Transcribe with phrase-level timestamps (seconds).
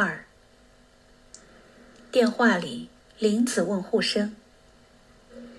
[0.00, 0.24] 二。
[2.12, 4.36] 电话里，林子问护生：“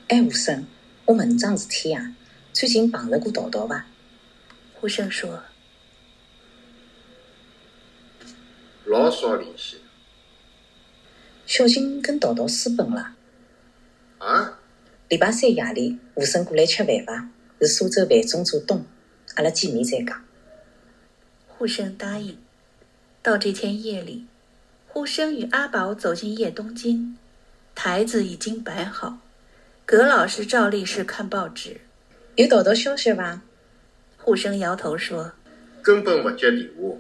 [0.07, 0.65] 哎，护生，
[1.03, 2.15] 我问桩事体啊，
[2.53, 3.85] 最近碰着过桃桃伐？”
[4.79, 5.43] 护生说
[8.87, 9.81] ：“老少联系。”
[11.45, 13.17] 小静跟桃桃私奔了。
[14.19, 14.57] 啊？
[15.09, 17.29] 礼拜三夜里，护生过来吃饭伐？
[17.59, 18.85] 是苏州饭中做东，
[19.35, 20.23] 阿拉见面再讲。
[21.49, 22.39] 护生答应。
[23.21, 24.25] 到这天夜里，
[24.91, 27.15] 护生与阿宝走进叶东京，
[27.75, 29.19] 台子已经摆好，
[29.85, 31.79] 葛老师照例是看报纸。
[32.35, 33.39] 有桃桃消息伐？
[34.17, 35.31] 护生摇头说
[35.83, 36.97] ：“根本不接电话。”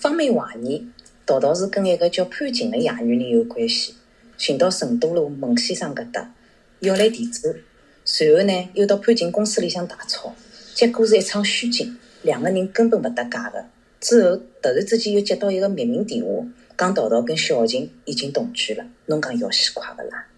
[0.00, 0.88] 方梅怀疑
[1.26, 3.94] 桃桃是跟一个叫潘静的野女人有关系，
[4.38, 6.34] 寻到成都路孟先生搿搭，
[6.80, 7.62] 要来地址，
[8.06, 10.34] 随后呢又到潘静公司里向大吵，
[10.74, 13.66] 结果是一场虚惊，两个人根本勿搭界的。
[14.00, 16.46] 之后突然之间又接到一个匿名电话，
[16.78, 18.86] 讲桃桃跟小晴已经同居了。
[19.06, 20.28] 侬讲要死快勿啦？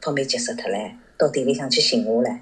[0.00, 2.38] 方梅急死脱唻，到店里向去寻我唻。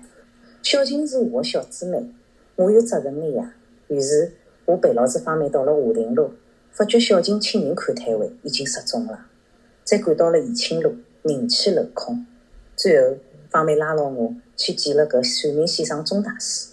[0.63, 2.09] 小晴是我的小姊妹，
[2.55, 3.53] 我有责任的呀。
[3.89, 4.33] 于是
[4.65, 6.35] 我陪牢子方梅到了华亭路，
[6.71, 9.27] 发觉小晴请人看摊位，已经失踪了。
[9.83, 12.25] 再赶到了宜庆路，人去楼空。
[12.77, 13.17] 最后
[13.51, 16.69] 方梅拉牢我去见了搿算命先生钟大师，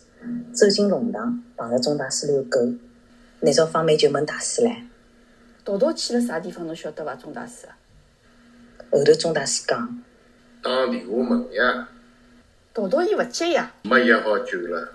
[0.53, 2.59] 走进龙堂，碰着钟大师遛狗。
[3.39, 4.75] 那朝方梅就问大师唻
[5.65, 6.65] ：“桃桃去了啥地方？
[6.67, 7.67] 侬晓得伐，钟大师？”
[8.91, 10.03] 后头钟大师讲
[10.61, 11.89] ：“打电话问呀。”
[12.71, 13.73] 桃桃伊勿接呀。
[13.81, 14.93] 没约好久了。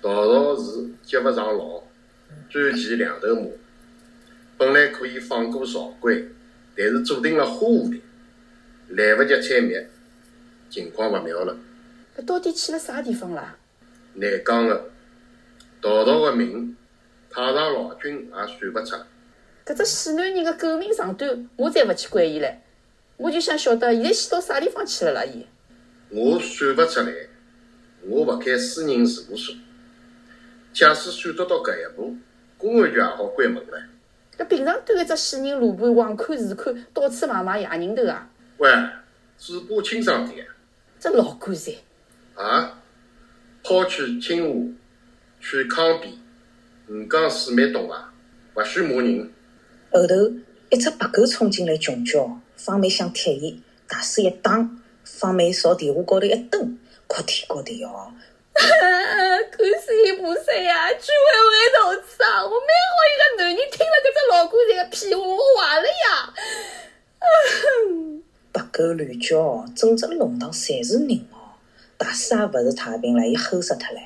[0.00, 1.82] 桃桃是接勿上牢，
[2.48, 3.48] 专骑两头马，
[4.56, 6.30] 本来可以放过曹关，
[6.76, 8.00] 但是注定了花蝴蝶，
[8.90, 9.74] 来勿及采蜜，
[10.70, 11.58] 情况勿妙了。
[12.16, 13.56] 搿到底去了啥地方啦？
[14.14, 14.90] 难讲个，
[15.82, 16.76] 桃桃个命。
[17.28, 18.96] 太上老君也算勿出。
[19.66, 22.54] 搿只死男人个狗命长短，我才勿去管伊唻。
[23.16, 25.24] 我就想晓得，现在死到啥地方去了啦？
[25.24, 25.44] 伊。
[26.10, 27.12] 我算勿出来，
[28.02, 29.56] 我勿开私人事务所。
[30.72, 32.14] 假使算得到搿一步，
[32.56, 33.82] 公安局也好关门了。
[34.38, 38.30] 搿平常端一只死人罗盘横看竖看，到处买卖野人头啊！
[38.58, 38.70] 喂，
[39.36, 40.46] 嘴巴清爽点。
[41.00, 41.72] 这老干噻。
[42.36, 42.78] 啊？
[43.64, 44.54] 抛去清华，
[45.40, 46.14] 去康边，
[46.88, 48.12] 五江水蛮多啊，
[48.54, 49.32] 勿许骂人。
[49.96, 50.14] 后头
[50.68, 54.68] 一只白狗冲进来穷叫，方梅想踢伊，大师一打，
[55.04, 58.12] 方梅朝电话高头一蹲，哭天哭地哦。
[58.52, 58.68] 看
[59.58, 62.44] 世音菩萨呀，居委会同志啊！
[62.44, 66.34] 我蛮好一个男人，听了搿只老古人的屁话，我坏了呀！
[68.52, 71.56] 白狗乱叫，整只弄堂侪是人哦。
[71.96, 74.00] 大师也勿是太平了，伊吼死脱了。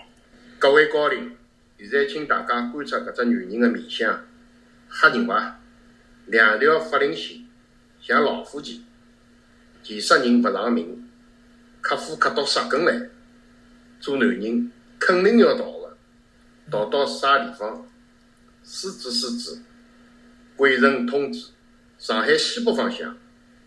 [0.61, 1.37] 各位高龄。
[1.79, 4.25] 现在，请大家观察搿只女人的面相，
[4.91, 5.60] 吓人伐？
[6.31, 7.45] 两条法令线，
[8.01, 8.85] 像老虎钳，
[9.83, 11.11] 钳杀人勿偿命，
[11.81, 13.11] 克夫克到杀根来。
[13.99, 14.71] 做男人
[15.01, 15.97] 肯定要逃的，
[16.71, 17.85] 逃到啥地方？
[18.63, 19.63] 狮子狮子，
[20.55, 21.49] 贵人通知，
[21.99, 23.19] 上海西北方向，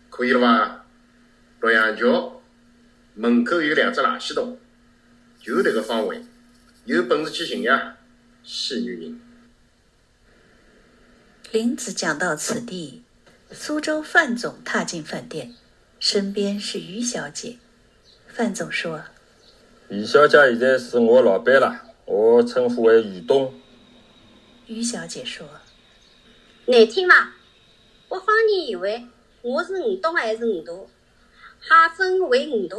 [0.08, 0.86] 可以了伐？
[1.60, 2.40] 洛阳桥
[3.12, 4.58] 门口有两只垃圾桶，
[5.38, 6.24] 就迭个方位，
[6.86, 7.98] 有本事去寻呀！
[8.42, 9.20] 死女人。
[11.54, 13.04] 林子讲到此地，
[13.52, 15.54] 苏州范总踏进饭店，
[16.00, 17.58] 身边是于小姐。
[18.26, 19.04] 范总说
[19.88, 23.54] ：“于小姐现在是我老板了，我称呼为于东。”
[24.66, 25.46] 于小姐说
[26.66, 27.34] ：“难听伐？
[28.08, 29.06] 我方人以为
[29.42, 30.72] 我是吴东还是吴大？
[31.60, 32.78] 哈分为吴大？”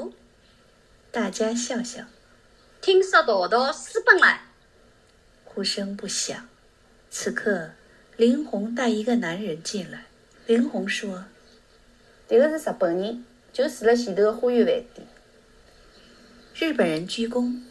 [1.14, 2.04] 大家笑笑。
[2.82, 4.42] 听说桃桃私奔了。
[5.46, 6.50] 呼声不响。
[7.10, 7.70] 此刻，
[8.18, 10.06] 林红带一个男人进来。
[10.46, 11.26] 林红说
[12.30, 15.08] ：“这个是日本人，就住了前头的花园饭店。”
[16.56, 17.62] 日本人鞠躬。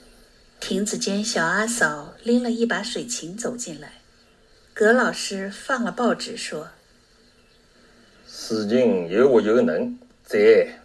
[0.61, 4.01] 亭子间，小阿嫂拎了一把水琴走进来。
[4.75, 6.69] 葛老师放了报纸说
[8.29, 10.81] ：“事情有我有能，在。”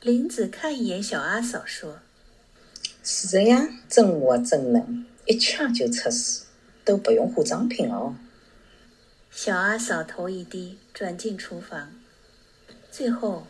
[0.00, 1.98] 林子看一眼小阿嫂说
[3.04, 6.44] ：“是这样，真活真能。”一枪就出事，
[6.84, 8.14] 都不用化妆品哦。
[9.30, 11.92] 小阿嫂头一低，转进厨房。
[12.90, 13.46] 最后，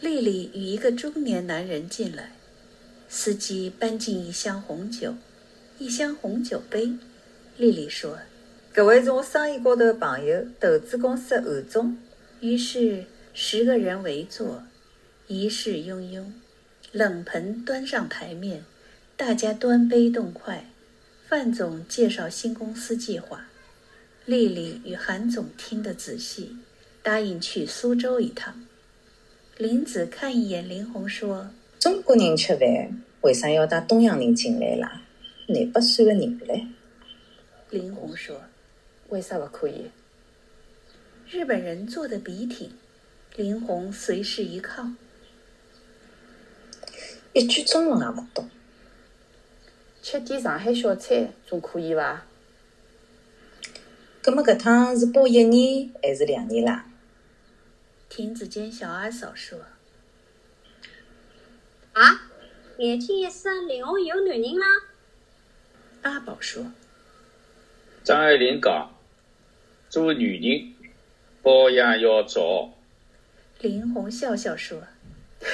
[0.00, 2.32] 丽丽与一个中年男人进来。
[3.08, 5.14] 司机搬进一箱红酒，
[5.78, 6.92] 一箱红酒杯。
[7.56, 8.18] 丽丽说
[8.72, 11.96] ：“各位是我生意高头的朋友，投资公司的韩总。”
[12.40, 14.62] 于是十个人围坐，
[15.26, 16.24] 仪式庸庸。
[16.92, 18.64] 冷盆端上台面，
[19.16, 20.66] 大家端杯动筷。
[21.28, 23.48] 范总介绍新公司计划，
[24.26, 26.56] 丽丽与韩总听得仔细，
[27.00, 28.60] 答应去苏州一趟。
[29.56, 35.02] 林子看一眼林红，说中国人吃饭为啥要带东洋人进来啦？
[35.46, 36.66] 廿八岁的人嘞
[37.70, 38.42] ，：“林红说，
[39.10, 39.92] 为啥不可以？
[41.30, 42.72] 日本人坐得笔挺，
[43.36, 44.90] 林红随势一靠。
[47.32, 48.50] 一句中文也勿懂。
[50.02, 52.26] 吃点上海小菜总可以伐？
[54.26, 56.84] 葛么搿趟是包一年还是两年啦？
[58.08, 59.60] 亭子间小阿嫂说
[61.92, 62.28] 啊，
[62.78, 64.66] 眼睛一湿，林红有男人啦
[66.02, 66.64] ？：“阿宝说，
[68.02, 68.90] 张爱玲讲，
[69.88, 70.74] 做女人
[71.40, 72.72] 保养要早。
[73.60, 74.82] 林红笑笑说，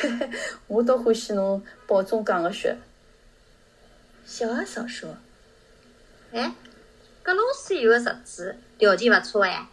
[0.68, 2.78] 我倒欢喜侬保中讲个血。
[4.24, 5.18] 小阿嫂说，
[6.32, 6.54] 哎，
[7.24, 9.68] 搿老师有个侄子，条件勿错哎，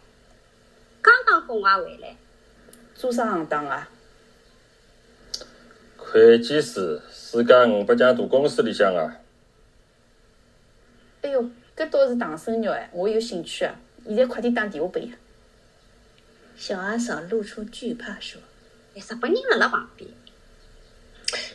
[1.01, 2.15] 刚刚国外回来，
[2.93, 3.89] 做啥行当啊？
[5.97, 9.17] 会计师，世界五百强大公司里向啊。
[11.21, 13.75] 哎哟，搿倒是唐僧肉哎，我有兴趣啊！
[14.05, 15.11] 现在快点打电话拨伊。
[16.55, 18.39] 小阿嫂露出惧怕说，
[18.95, 20.07] 哎，日本人辣辣旁边，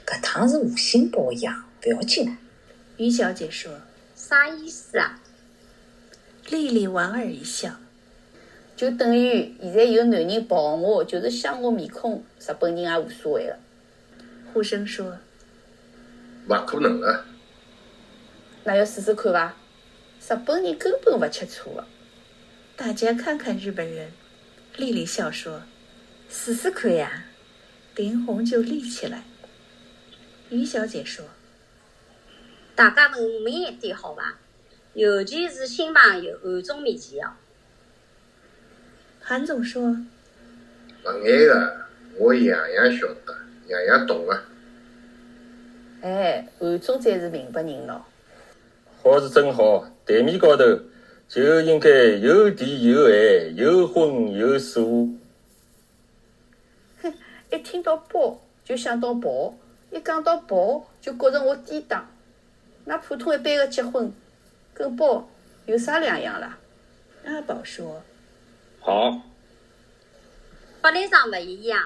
[0.04, 2.36] 搿趟是无心包养，勿要紧啊。
[2.96, 3.72] 于小姐说，
[4.16, 5.20] 啥意思啊？
[6.50, 7.76] 丽丽莞尔一笑，
[8.76, 13.58] 就等于现在有男人抱我，就是想我面孔，日本人也无所谓了。
[14.52, 15.18] 呼声说，
[16.48, 17.24] 勿可能个。
[18.64, 19.56] 那要试试看伐？
[20.28, 21.86] 日本人根本勿吃醋的。
[22.76, 24.12] 大家看看日本人。
[24.76, 25.62] 丽丽笑说，
[26.28, 27.24] 试试看呀。
[27.96, 29.22] 林红就立起来。
[30.50, 31.24] 于小姐说，
[32.74, 34.36] 大家文明一点好伐？
[34.94, 37.32] 尤其是新朋友韩总面前哦。
[39.20, 41.86] 韩总说，勿眼个，
[42.16, 43.34] 我样样晓得，
[43.66, 44.40] 样样懂个。
[46.00, 48.04] 哎，韩总才是明白人咯。
[49.02, 50.64] 好是真好，台面高头
[51.28, 55.18] 就应该有甜有咸，有荤有素。
[57.02, 57.12] 哼
[57.50, 59.56] 一听到包就想到跑，
[59.90, 62.08] 一讲到跑就觉着我低档。
[62.84, 64.12] 那普通一般的结婚
[64.74, 65.28] 跟包
[65.66, 66.58] 有啥两样啦？
[67.24, 68.02] 阿宝说，
[68.80, 69.22] 好，
[70.82, 71.80] 法律上勿一样，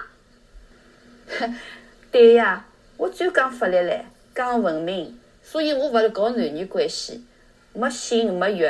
[2.11, 2.65] 对呀，
[2.97, 4.03] 我专讲法律嘞，
[4.35, 7.23] 讲文明，所以我勿是搞男女关系，
[7.73, 8.67] 没性没欲，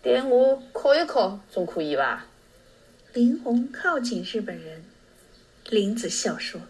[0.00, 2.24] 但我靠一靠总可以伐？
[3.12, 4.84] 林红靠近日本人，
[5.68, 6.60] 林子笑说，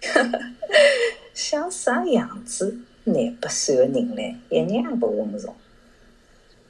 [1.34, 2.78] 像啥样子？
[3.04, 5.54] 廿八岁的人唻，一眼也不温柔。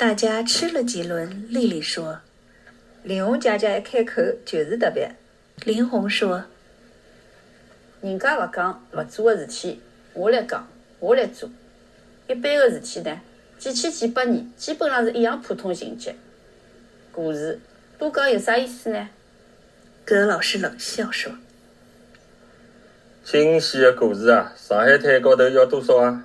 [0.00, 1.46] 大家吃了几轮。
[1.50, 2.22] 丽丽说，
[3.02, 5.14] 林红姐姐一开口就是特别。
[5.66, 6.42] 林红说，
[8.00, 9.82] 人家勿讲勿做个事体，
[10.14, 10.66] 我来讲，
[11.00, 11.50] 我来做。
[12.28, 13.20] 一般个事体呢，
[13.58, 16.16] 几千几百年，基本上是一样普通情节。
[17.12, 17.60] 故事
[17.98, 19.10] 多讲有啥意思呢？
[20.06, 21.30] 葛老师冷笑说，
[23.22, 26.24] 新鲜的故事啊，上海滩高头要多少啊？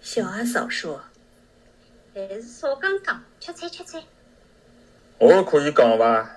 [0.00, 1.02] 小阿嫂说，
[2.14, 4.02] 还是少讲讲，吃菜吃菜。
[5.18, 6.30] 我可以讲伐？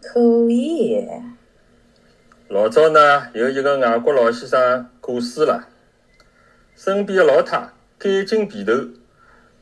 [0.00, 1.06] 可以，
[2.48, 5.68] 老早呢，有一个外国老先生过世了，
[6.74, 8.72] 身边的老太赶紧皮头，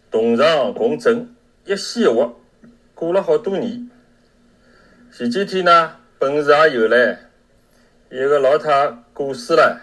[0.08, 2.36] 同床共枕，一死一活，
[2.94, 3.90] 过了好多年。
[5.10, 7.16] 前几天呢，本市也有唻，
[8.10, 9.80] 一个老太过世了，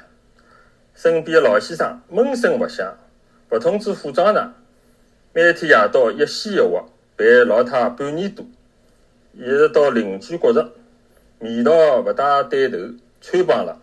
[0.96, 2.98] 身边的老先生闷声勿响，
[3.52, 4.54] 勿通知副厂长，
[5.36, 6.86] 每天夜到一吸一活，
[7.18, 8.46] 陪老太半年多，
[9.34, 10.72] 一直到邻居觉着
[11.40, 12.78] 味道勿大对头，
[13.20, 13.82] 穿帮了。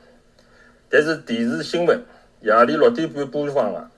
[0.88, 2.04] 但是电视新闻
[2.40, 3.90] 夜里六点半播放了，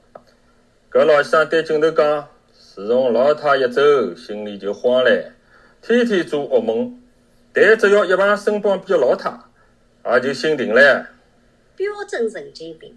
[0.90, 3.82] 搿老先生对镜头讲：自从老太一走，
[4.16, 5.32] 心里就慌唻，
[5.82, 6.98] 天天做噩梦。
[7.52, 9.30] 但只要一碰身旁边的老太，
[10.06, 11.06] 也就心定了。
[11.76, 12.96] 标准神经病。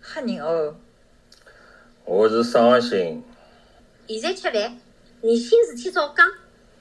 [0.00, 0.74] 吓人哦！
[2.06, 3.24] 我是伤心，
[4.08, 4.78] 现在吃饭，
[5.20, 6.24] 年轻事体早讲。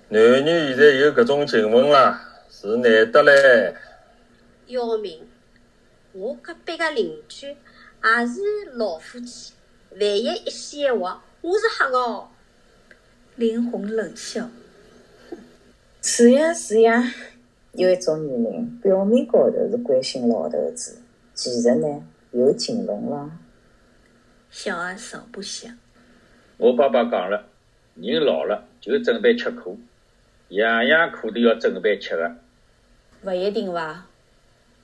[0.09, 3.75] 男女现在有搿种情分啦，是难得嘞。
[4.67, 5.27] 要命！
[6.13, 9.53] 我隔壁个邻居也是老夫妻，
[9.99, 12.29] 万一一夕一活，我是吓个哦。
[13.35, 14.47] 林红冷笑，
[16.03, 17.11] 是呀是呀，
[17.71, 20.99] 有一种女人，表面高头是关心老头子，
[21.33, 23.31] 其实呢有情分啦。
[24.51, 25.75] 小阿嫂不想。
[26.57, 27.47] 我爸爸讲了，
[27.95, 29.77] 人老了就准备吃苦，
[30.49, 32.37] 样样苦都要准备吃的。
[33.23, 34.05] 勿一定伐？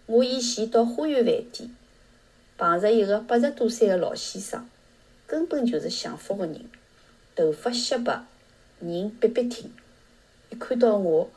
[0.05, 1.69] 我以前到花园饭店，
[2.57, 4.67] 碰着一个八十多岁个老先生，
[5.25, 6.65] 根本就是享福个人，
[7.35, 8.21] 头发雪白，
[8.81, 9.71] 人笔笔挺。
[10.49, 11.29] 一看到我，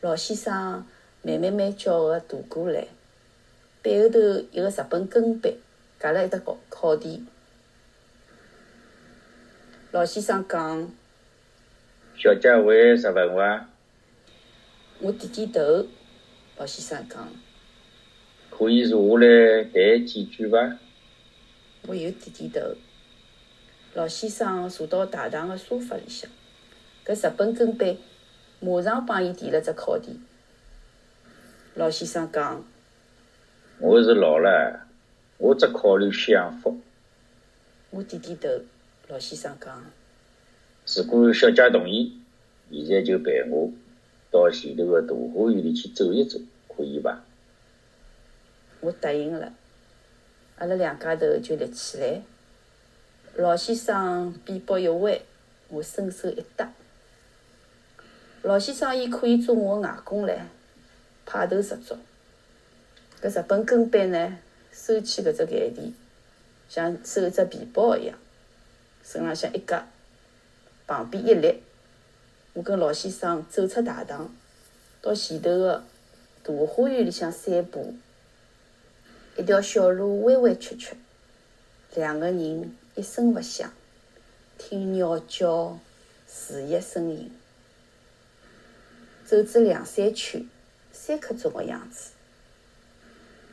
[0.00, 0.84] 老先生
[1.22, 2.88] 慢慢慢叫个大过来，
[3.82, 4.18] 背后头
[4.50, 5.52] 一个日本跟班，
[6.00, 7.20] 夹了一沓烤烤钿。
[9.92, 10.90] 老先生讲，
[12.16, 13.68] 小姐会日文伐？
[14.98, 15.86] 我点点头。
[16.58, 17.28] 老先生讲，
[18.50, 20.76] 可以坐下来谈几句伐？
[21.82, 22.60] 我又点点头。
[23.94, 26.28] 老先生坐到大堂个沙发里向，
[27.04, 27.96] 搿日本跟班
[28.58, 30.16] 马上帮伊递了只烤钿。
[31.74, 32.64] 老先生讲，
[33.78, 34.88] 我是老了，
[35.38, 36.80] 我只考虑享福。
[37.90, 38.48] 我点点头。
[39.08, 39.84] 老先生讲，
[40.96, 42.18] 如果小姐同意，
[42.72, 43.70] 现在就陪我
[44.32, 47.22] 到前头个大花园里去走一走，可以伐？
[48.80, 49.52] 我答应了。
[50.58, 52.20] 阿拉两家头就立起来。
[53.36, 55.16] 老先生臂膊一弯，
[55.68, 56.72] 我伸手一搭。
[58.42, 60.36] 老先生伊可以做我外公唻，
[61.24, 61.96] 派头十足。
[63.22, 64.38] 搿日本跟班呢，
[64.72, 65.92] 收起搿只眼钿，
[66.68, 68.18] 像收一只皮包一样，
[69.06, 69.86] 身浪向一夹，
[70.84, 71.62] 旁边一立。
[72.54, 74.34] 我跟老先生走出大堂，
[75.00, 75.84] 到前头个
[76.42, 77.94] 大花园里向散步。
[79.36, 80.96] 一条小路弯弯曲曲，
[81.94, 83.72] 两个人一声勿响，
[84.58, 85.78] 听鸟叫、
[86.26, 87.30] 树叶声音。
[89.24, 90.48] 走至两三圈，
[90.90, 92.10] 三刻钟个样子。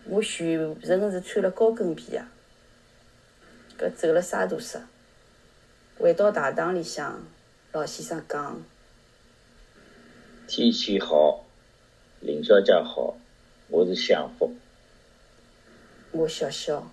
[0.06, 2.32] 我全程是穿了高跟皮啊！
[3.78, 4.80] 搿走了啥大事？
[6.00, 7.24] 回到大堂里向，
[7.72, 8.62] 老先生讲。
[10.48, 11.46] 天气好，
[12.20, 13.16] 林小姐好，
[13.70, 14.54] 我是享福。
[16.12, 16.92] 我笑笑。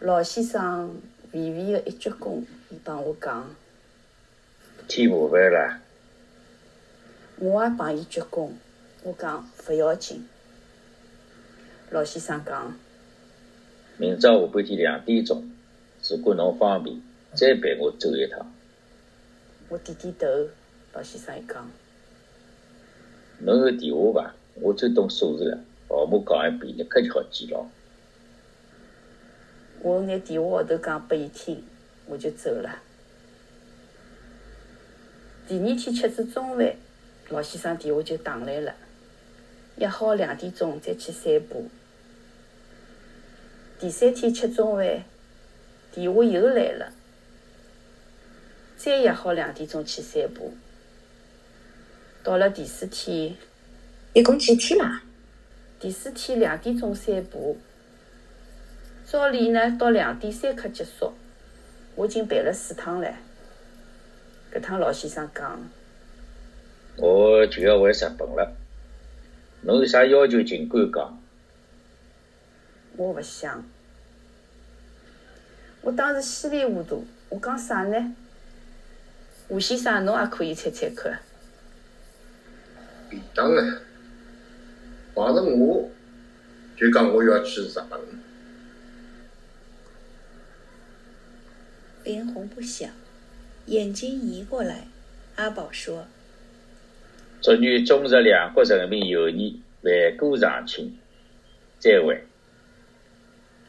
[0.00, 1.00] 老先生
[1.32, 3.54] 微微的一鞠躬，伊帮我讲：
[4.88, 5.80] 添麻烦了。
[7.36, 8.50] 我也帮伊鞠躬，
[9.02, 10.26] 我讲勿要紧。
[11.90, 12.74] 老先生讲：
[13.98, 15.48] 明朝下半天两点钟，
[16.08, 17.00] 如果侬方便，
[17.34, 18.52] 再陪我走一趟。
[19.68, 20.26] 我点点头。
[20.94, 21.70] 老先生伊讲。
[23.40, 24.34] 侬有电话伐？
[24.54, 25.58] 我最懂数字了，
[25.88, 27.64] 号码讲一遍，立刻就好记牢。
[29.80, 31.62] 我拿电话号头讲拨伊听，
[32.06, 32.82] 我就走了。
[35.46, 36.74] 第二天吃子中饭，
[37.28, 38.74] 老先生电话就打来了，
[39.76, 41.68] 约好两点钟再去散步。
[43.78, 45.04] 第三天吃中饭，
[45.92, 46.92] 电话又来了，
[48.78, 50.54] 再约好两点钟去散步。
[52.22, 53.34] 到了第四天，
[54.12, 55.02] 一共几天啦？
[55.80, 57.58] 第四天两点钟散步，
[59.04, 61.12] 照例呢到两点三刻结束。
[61.96, 63.12] 我已经办了四趟了。
[64.54, 65.60] 搿趟老先生讲，
[66.96, 68.56] 我就要回日本了。
[69.62, 71.20] 侬有啥要求尽管讲。
[72.96, 73.64] 我勿想。
[75.80, 78.14] 我当时稀里糊涂，我讲啥呢？
[79.48, 81.20] 吴先生，侬也可以猜猜看。
[83.08, 83.80] 便当呢？
[85.14, 85.90] 碰着我
[86.76, 87.98] 就讲我要去日本。
[92.04, 92.90] 林红不想，
[93.66, 94.86] 眼睛移过来。
[95.36, 96.06] 阿宝说
[97.42, 100.98] ：“祝愿中日两国人民友谊万古长青。”
[101.80, 102.24] 再会。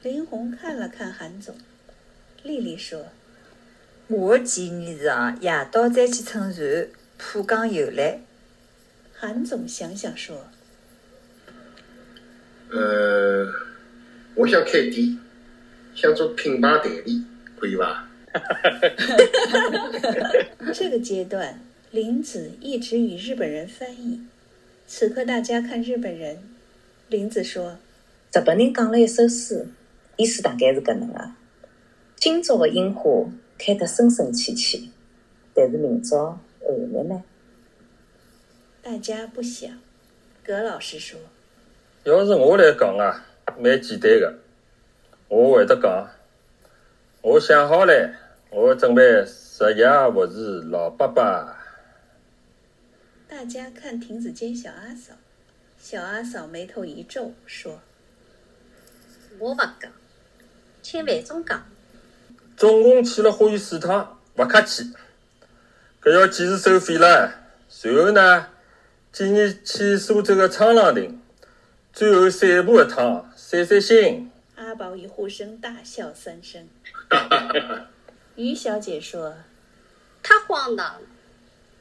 [0.01, 1.55] 林红看了看韩总，
[2.43, 3.07] 丽丽说
[4.09, 6.87] ：“我的建议是啊，夜到再去乘船
[7.19, 8.19] 浦江游来。”
[9.13, 10.47] 韩总想想说
[12.71, 13.47] ：“呃，
[14.33, 15.19] 我想开店，
[15.93, 17.23] 想做品牌代理，
[17.59, 18.09] 可以吧？”
[20.73, 21.61] 这个阶段，
[21.91, 24.23] 林子一直与日本人翻译。
[24.87, 26.39] 此刻大家看日本人，
[27.09, 27.77] 林子说
[28.33, 29.67] ：“日本人讲了一首诗，
[30.15, 31.29] 意思大概是搿能个：
[32.15, 34.89] 今朝的樱花开得深深浅浅，
[35.53, 37.21] 但是明朝后日呢？”
[38.81, 39.69] 大家不想，
[40.43, 41.19] 葛老师说
[42.05, 43.25] ：“要是我来讲啊，
[43.59, 44.39] 蛮简单的。
[45.27, 46.09] 我会得讲，
[47.21, 48.15] 我想好了，
[48.49, 51.55] 我准备十夜服侍老伯伯。”
[53.27, 55.13] 大家看亭子间小阿嫂，
[55.77, 57.81] 小阿嫂眉头一皱，说
[59.37, 59.91] ：“我勿讲，
[60.81, 61.63] 请万总讲。”
[62.59, 64.91] 总共去了花园四趟，勿客气。
[66.03, 67.31] 搿要几时收费了？
[67.69, 68.47] 随后呢，
[69.13, 71.21] 建议去苏州的沧浪亭，
[71.93, 74.29] 最后散步一趟，散散心。
[74.57, 76.67] 阿宝与护生大笑三声。
[78.35, 79.35] 于小姐说
[80.21, 81.01] 太荒唐了，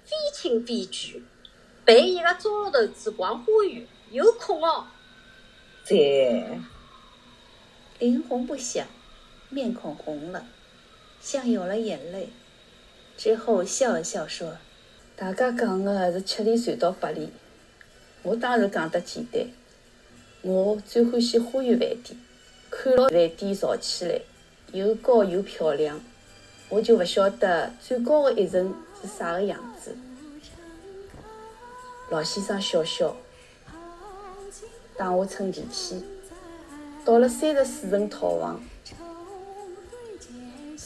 [0.04, 1.20] 非亲非故，
[1.84, 4.86] 陪一个糟老头子逛花园，有空哦。
[5.82, 5.96] 在
[7.98, 8.86] 林红不想，
[9.48, 10.46] 面孔红了，
[11.30, 12.30] 像有了眼泪。
[13.18, 14.56] 之后笑了笑说
[15.14, 17.28] 大家讲的是七里传到八里，
[18.22, 19.42] 我当然讲得简单。
[20.40, 22.18] 我最欢喜花园饭店，
[22.70, 24.22] 看牢饭店造起来
[24.72, 26.00] 又高又漂亮，
[26.70, 29.94] 我就勿晓得最高的一层是啥个样子。
[32.08, 33.14] 老先生笑笑，
[34.96, 36.02] 带我乘电梯，
[37.04, 38.62] 到了三十四层套房，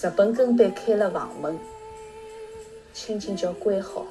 [0.03, 1.57] 日本跟班开了房门，
[2.93, 4.05] 轻轻叫关好，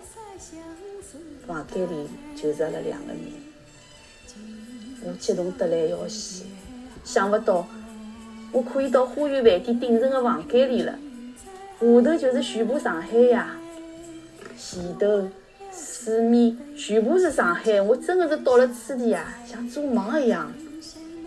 [1.45, 3.19] 房间里就着了两个人。
[5.03, 6.45] 我激动得来要死，
[7.03, 7.67] 想不到
[8.53, 10.97] 我可以到花园饭店顶层的房间里了，
[11.81, 13.57] 下头就是全部上海呀，
[14.57, 15.27] 前头、
[15.73, 20.53] 四面全部是上海，我真的是到了此地啊，像做梦一样。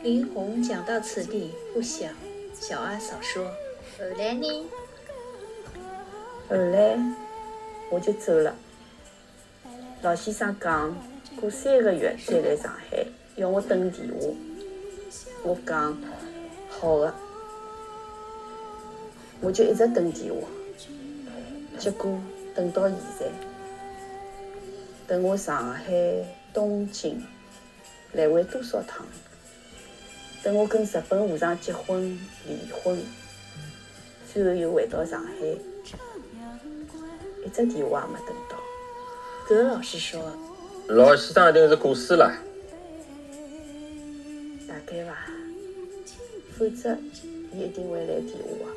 [0.03, 2.11] 林红讲到此地不想，
[2.59, 3.47] 小阿嫂说
[3.97, 4.67] 后来呢？
[6.49, 6.99] 后来
[7.91, 8.53] 我就走了。
[10.03, 10.97] 老先生讲
[11.41, 14.15] 过三个月再来上海，要我等电话。
[15.45, 15.97] 我讲
[16.69, 17.15] 好的，
[19.41, 20.41] 我就一直等电话。
[21.79, 22.19] 结果
[22.53, 23.27] 等到现在，
[25.07, 25.85] 等我上海、
[26.53, 27.25] 东京
[28.13, 29.07] 来回多少趟？
[30.43, 33.01] 等我跟日本和尚结婚、离婚，
[34.35, 35.33] 最后又回到上海，
[37.45, 38.59] 一只电话也没等到。
[39.47, 40.21] 葛老师说
[40.89, 42.37] 老先生一定是过世了。
[44.67, 45.17] 大概伐，
[46.59, 46.97] 否则
[47.53, 48.69] 伊一定会来电话。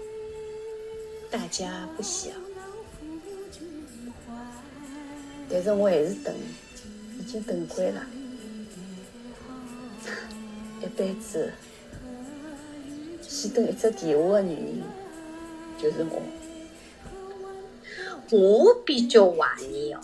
[1.31, 2.31] 大家不想，
[5.49, 6.35] 但是我还是等，
[7.19, 8.05] 已经等惯了。
[10.83, 11.51] 一辈子
[13.23, 14.83] 先等一只电话的女人，
[15.81, 16.21] 就是我。
[18.29, 20.01] 我比较怀疑哦，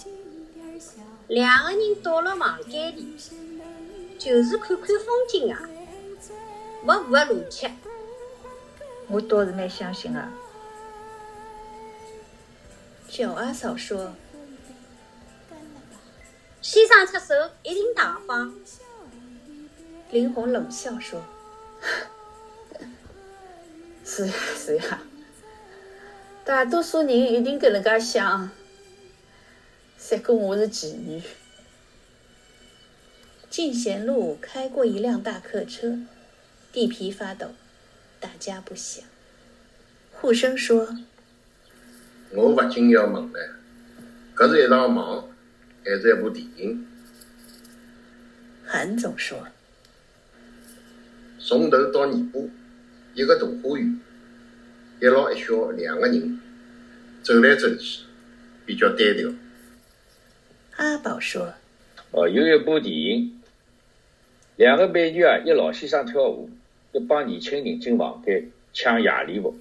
[1.28, 3.18] 两个人到了房间里，
[4.18, 5.70] 就是看看风景啊，
[6.84, 7.70] 没符合逻辑。
[9.08, 10.30] 我倒是蛮相信的。
[13.10, 14.16] 小阿嫂说
[16.62, 18.56] 先生出手一定大方，
[20.12, 21.22] 林红冷笑说
[24.06, 25.02] 是呀是呀，
[26.46, 28.52] 大多数人一定搿能介想。
[29.98, 31.22] 三哥，我是妓女。
[33.50, 36.00] 进贤路开过一辆大客车，
[36.74, 37.54] 地皮发抖，
[38.20, 39.06] 大家不响。
[40.12, 40.90] 护生说
[42.32, 43.40] 我勿禁要问了，
[44.36, 45.30] 搿是一场梦，
[45.86, 46.86] 还是一部电影？
[48.66, 49.48] 韩总说
[51.40, 52.40] 从头到尾巴，
[53.14, 53.98] 一个大花园，
[55.04, 56.40] 一老一小两个人，
[57.24, 58.04] 走来走去，
[58.66, 59.30] 比较单调。
[60.78, 61.54] 阿宝说
[62.12, 63.42] 哦，有一部电影，
[64.56, 66.50] 两个美女啊，一老先生跳舞，
[66.94, 69.58] 一帮年轻人进房间抢夜礼服。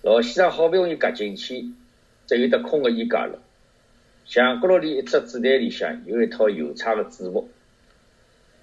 [0.00, 1.66] 老先生好不容易夹进去，
[2.26, 3.38] 只有得空个衣架了。
[4.24, 7.50] 墙角落里一只纸袋里向有一套邮差的制服。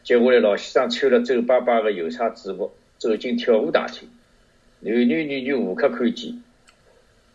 [0.04, 4.10] 接下来，老先生穿了皱巴巴的邮差制服，走进跳舞大厅，
[4.84, 6.42] 男男女女无可看见。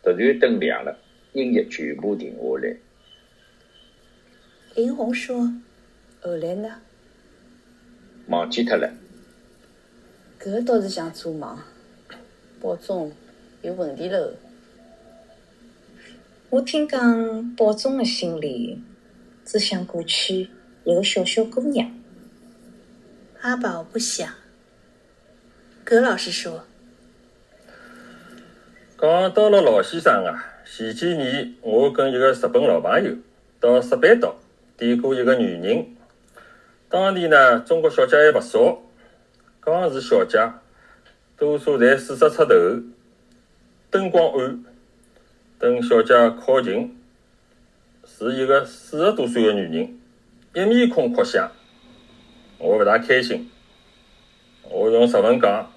[0.02, 0.98] 突然灯亮了，
[1.32, 2.76] 音乐全部停下来。
[4.74, 5.52] 林红说
[6.20, 6.80] 后来呢？
[8.28, 8.92] 忘记脱了。
[10.40, 11.58] 搿倒是像做梦，
[12.60, 13.12] 保重
[13.62, 14.34] 有问题喽。
[16.50, 18.82] 我听讲，保总的心里
[19.44, 20.48] 只想过去
[20.84, 21.90] 一个小小姑娘。
[23.40, 24.34] 阿宝不想。
[25.84, 26.64] 葛老师说
[28.98, 33.14] 讲到了老先生啊，前几年我跟一个日本老朋友
[33.60, 34.34] 到石板岛
[34.78, 35.86] 点过一个女人。
[36.88, 38.78] 当地呢，中国小姐还勿少，
[39.62, 40.50] 讲是小姐，
[41.36, 42.54] 多数侪四十出头，
[43.90, 44.64] 灯光暗。
[45.58, 46.96] 等小姐靠近，
[48.06, 49.98] 是一个四十多岁的女人，
[50.54, 51.52] 一面孔哭相。
[52.56, 53.50] 我勿大开心，
[54.62, 55.70] 我用日文讲：“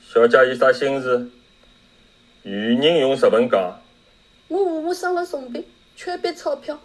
[0.00, 1.28] 小姐有啥心事？”
[2.46, 3.80] 女人用日文讲
[4.48, 6.78] ：“我父母生了重病，缺一笔钞票，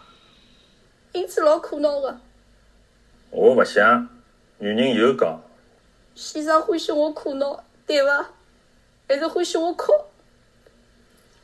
[1.11, 2.17] 因此老苦恼个。
[3.29, 4.07] 我勿想。
[4.59, 5.41] 女人又讲
[6.15, 8.29] ：“先生欢喜我苦恼，对伐？
[9.05, 9.91] 还是欢喜我哭？”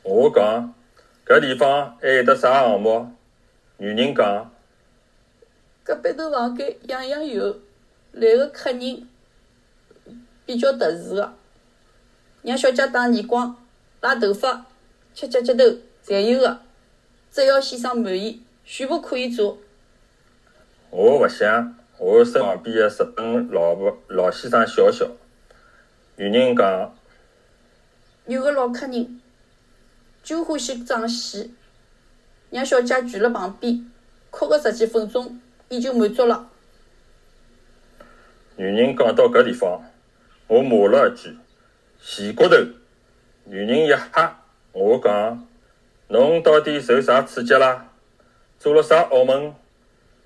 [0.02, 0.72] 我讲
[1.26, 3.12] ：“搿地方还有得啥项目？”
[3.76, 4.50] 女人讲
[5.84, 7.60] ：“隔壁头房间样样有，
[8.12, 9.06] 来个客人
[10.46, 11.34] 比较特殊个，
[12.40, 13.54] 让小姐打耳光、
[14.00, 14.66] 拉头发、
[15.14, 15.64] 吃脚趾头，
[16.06, 16.60] 侪有个。
[17.30, 19.58] 只要先生满意，全部可以做。”
[20.90, 21.74] 我勿想。
[21.98, 25.10] 我身旁边的日本老婆老先生笑笑，
[26.16, 26.94] 女人讲
[28.28, 29.18] ：“有个老客人
[30.22, 31.48] 就欢喜装死，
[32.50, 33.90] 让小姐跪辣旁边，
[34.30, 36.50] 哭个十几分钟，伊就满足了。”
[38.56, 39.82] 女人讲到搿地方，
[40.48, 41.34] 我骂了一句
[42.04, 42.56] ：“贱骨头！”
[43.48, 44.40] 女人一吓，
[44.72, 45.46] 我讲
[46.08, 47.86] ：“侬到底受啥刺激啦？
[48.58, 49.54] 做了啥噩梦？”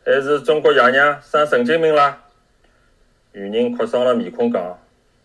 [0.02, 2.24] 还是中国爷娘生神经病啦！
[3.32, 4.78] 女人哭丧了面孔讲：“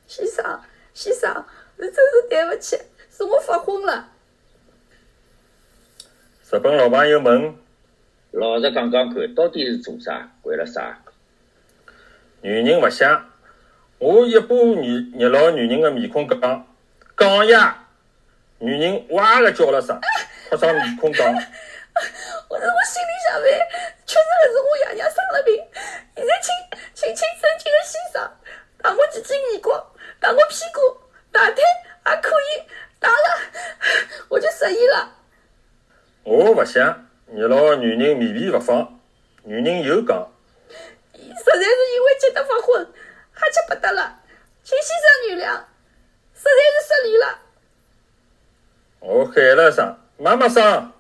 [0.05, 0.59] 先生，
[0.93, 1.45] 先生，
[1.79, 2.75] 是真是对勿起，
[3.09, 4.09] 是我发昏了。”
[6.51, 7.55] 日本老朋友问
[8.31, 10.29] ：“老实讲讲看，到底是做啥？
[10.43, 10.99] 为了啥？”
[12.41, 13.29] 女人勿想，
[13.99, 16.67] 我一把捏捏牢女人的面孔讲
[17.15, 17.83] ：“讲呀！”
[18.59, 19.99] 女人哇的叫了声，
[20.49, 21.27] 哭丧面孔讲。
[22.47, 23.67] 我是我心里想呗，
[24.05, 25.55] 确实还是我爷娘生了病，
[26.15, 26.53] 现在请
[26.93, 28.31] 请请尊敬的先生
[28.81, 29.85] 打我几记耳光，
[30.19, 30.97] 打我屁股、
[31.31, 31.63] 打腿
[32.03, 32.63] 还可以，
[32.99, 33.39] 打了
[34.29, 35.09] 我就失忆了。
[36.23, 38.99] 我不想，捏牢女人面皮不放，
[39.43, 40.31] 女人又讲，
[41.13, 42.85] 实在是因为急得发昏，
[43.33, 44.19] 哈气不得了，
[44.63, 45.57] 请先生原谅，
[46.33, 47.39] 实在是失礼了。
[49.07, 50.91] 我喊了一声妈妈桑。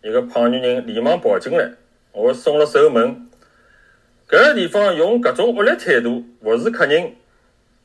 [0.00, 1.72] 一个胖女人连忙跑进来，
[2.12, 3.28] 我松了手问
[4.30, 7.16] ：“搿个地方用搿种恶劣态度服侍客人，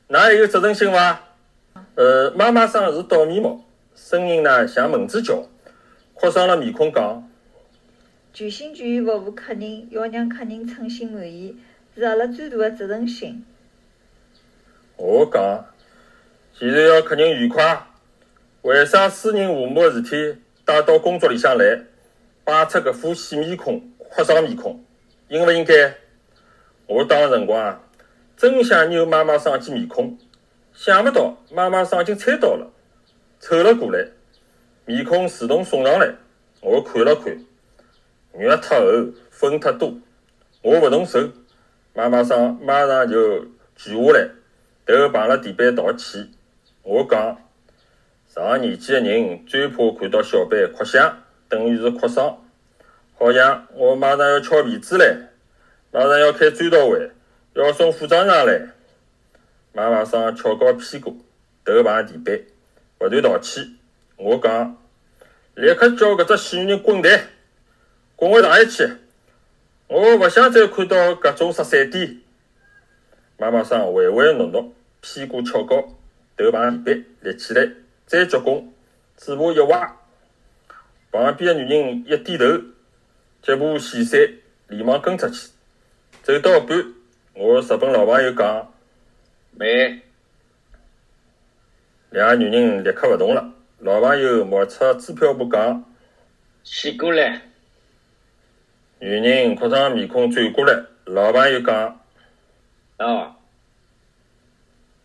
[0.08, 1.20] 㑚还有责任心伐？”
[1.96, 3.64] 呃，妈妈桑是倒眉毛，
[3.96, 5.44] 声音呢像蚊子叫，
[6.14, 7.28] 哭丧了面孔讲
[8.32, 11.56] ：“全心全意服务客人，要让客人称心满意，
[11.96, 13.44] 是阿拉最大的责任心。”
[14.96, 15.64] 我讲
[16.56, 17.84] ：“既然要客人愉快，
[18.64, 21.84] 为啥私人父母的事体带到工作里向来？”
[22.44, 24.82] 摆出搿副死面孔、哭丧面孔，
[25.28, 25.94] 应勿应该？
[26.86, 27.80] 我当辰光啊，
[28.38, 30.18] 真想扭妈妈桑记面孔，
[30.72, 32.70] 想勿到妈妈桑已经猜到了，
[33.38, 34.08] 凑了过来，
[34.86, 36.14] 面孔自动送上来。
[36.62, 37.38] 我看了看，
[38.32, 38.86] 肉太厚，
[39.30, 39.94] 粉太多，
[40.62, 41.18] 我勿动手，
[41.92, 43.44] 妈妈桑马上就
[43.76, 44.28] 举下来，
[44.86, 46.30] 头碰了地板道歉。
[46.82, 47.38] 我讲，
[48.34, 51.20] 上年纪的人最怕看到小辈哭相。
[51.48, 52.44] 等于是哭丧，
[53.16, 55.28] 好像我马上要翘辫子嘞，
[55.92, 57.12] 马上要开追悼会，
[57.52, 58.70] 要送副厂长来。
[59.72, 61.24] 妈妈桑翘高屁股，
[61.64, 62.40] 头碰地板，
[62.98, 63.76] 不断道歉。
[64.16, 64.76] 我讲，
[65.54, 67.28] 立刻叫搿只死女人滚蛋，
[68.16, 68.88] 滚回上海去！
[69.86, 72.20] 我勿想再看到搿种十三点。
[73.36, 75.82] 妈妈桑唯唯诺诺，屁股翘高，
[76.36, 77.70] 头碰地板，立起来，
[78.14, 78.64] 再鞠躬，
[79.16, 79.92] 嘴巴一歪。
[81.10, 82.44] 旁边的女人一低头，
[83.42, 85.50] 脚步细碎，连忙跟出去。
[86.22, 86.94] 走到一半，
[87.32, 88.72] 我日本老朋友讲
[89.50, 90.00] ：“没。”
[92.10, 93.52] 两个女人立刻勿动了。
[93.80, 95.84] 老朋友摸出支票簿讲
[96.62, 97.42] ：“起过来。”
[99.00, 100.84] 女人哭丧面孔转过来。
[101.04, 102.00] 老朋友讲
[102.98, 103.34] ：“哦，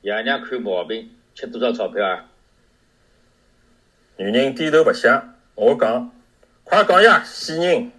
[0.02, 2.29] 爷娘看毛病，吃多少钞票啊？”
[4.20, 5.34] 女人低头勿响。
[5.56, 6.12] 我讲，
[6.66, 7.90] 快讲呀，死人！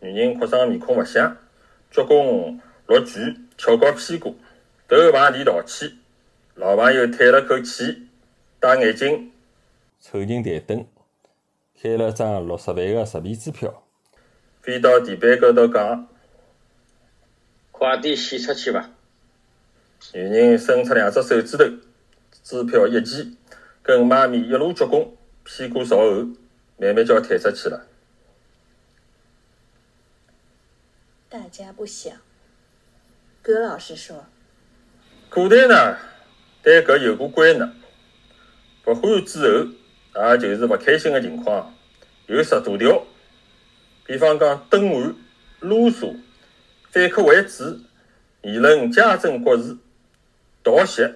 [0.00, 1.36] 女人哭丧面孔勿响，
[1.90, 4.38] 鞠躬落拳，翘高屁股，
[4.88, 5.92] 头碰地道歉。
[6.54, 8.08] 老朋友叹了口气，
[8.58, 9.30] 戴眼镜，
[10.00, 10.86] 凑近台灯，
[11.78, 13.82] 开了张六十万的十皮支票，
[14.62, 16.08] 飞到地板高头讲
[17.70, 18.90] ：“快点洗出去吧！”
[20.14, 21.64] 女人伸出两只手指头，
[22.42, 23.36] 支票一记，
[23.82, 25.08] 跟妈咪一路鞠躬，
[25.48, 26.28] 屁股朝后。
[26.80, 27.88] 慢慢就要退出去了。
[31.28, 32.14] 大家不想。
[33.42, 34.26] 葛老师说
[35.28, 35.98] ：“古代呢，
[36.62, 37.74] 对搿有过规呢。
[38.84, 39.40] 不欢之
[40.14, 41.74] 后，也就是勿开心的情况，
[42.28, 43.04] 有十大条。
[44.04, 45.16] 比方讲，登岸、
[45.58, 46.16] 啰嗦、
[46.92, 47.80] 反客为主、
[48.42, 49.76] 议论家政国事、
[50.62, 51.12] 道谢、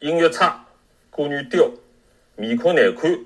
[0.00, 0.66] 音乐差、
[1.10, 1.72] 歌女刁、
[2.36, 3.18] 面孔难看。”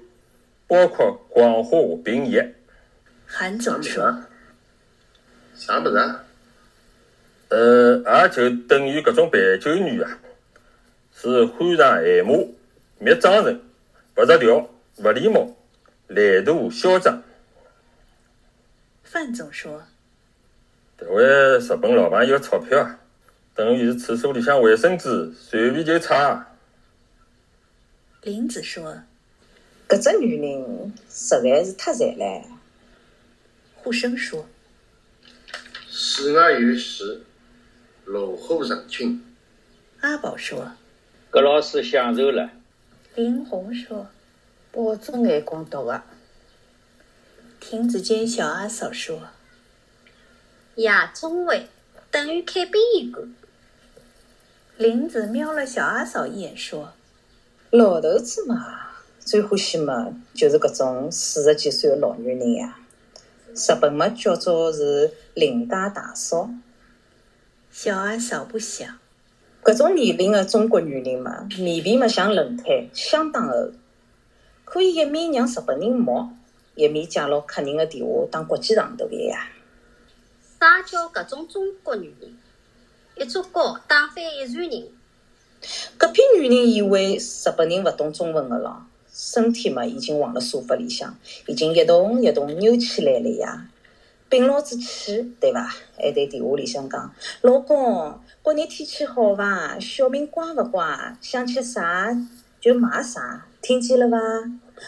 [0.73, 2.41] 包括广化、平易，
[3.27, 4.25] 韩总说？
[5.55, 6.25] 啥物事啊？
[7.51, 10.19] 呃，也就等于搿种陪酒女啊，
[11.15, 12.33] 是欢上闲话，
[12.99, 13.61] 灭装成，
[14.17, 15.55] 勿着调，勿礼貌，
[16.07, 17.23] 懒惰嚣张。
[19.03, 19.83] 范总说
[20.99, 21.23] 迭位
[21.59, 22.99] 日本老朋友钞票啊，
[23.55, 26.47] 等于是厕所里向卫生纸随便就擦。
[28.23, 29.03] 林子说
[29.93, 32.45] 搿只女人实在是太馋了。
[33.75, 34.47] 护生说
[35.91, 37.21] 世外有时，
[38.07, 39.23] 炉火纯青。
[40.01, 40.73] 阿宝说
[41.31, 42.49] 搿老师享受了。
[43.15, 44.07] 林红说
[44.71, 46.01] 保重眼光毒个。
[47.61, 49.29] 亭子间小阿嫂说
[50.77, 51.69] 夜总会
[52.11, 53.35] 等于开殡仪馆。
[54.79, 56.95] 林子瞄了小阿嫂一眼说
[57.69, 58.92] 老头子嘛，
[59.25, 62.79] 最欢喜嘛就是搿种四十几岁的老女人呀。
[63.55, 66.51] 日本嘛叫做是邻家大嫂，
[67.71, 68.87] 小阿嫂不小
[69.63, 73.73] 搿种年龄的中国女人嘛，面皮嘛像轮胎，相当厚，
[74.65, 76.33] 可以一面让日本人摸，
[76.75, 79.49] 一面借牢客人的电话打国际长途的呀。
[80.59, 82.35] 啥叫搿种中国女人？
[83.17, 84.89] 一竹篙打翻一船人。
[85.99, 93.69] 搿批女人以为日本人勿懂中文个咯，身体嘛已经往了沙发里向，已经一动一动扭起来了呀。
[94.31, 95.69] 摒牢子气，对伐？
[95.99, 99.79] 还在电话里向讲：“老公，国内天气好伐？
[99.79, 101.17] 小明乖勿乖？
[101.21, 102.17] 想吃啥
[102.59, 104.19] 就买啥，听见了伐？